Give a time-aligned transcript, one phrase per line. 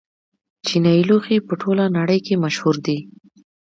[0.65, 2.97] چیني لوښي په ټوله نړۍ کې مشهور دي.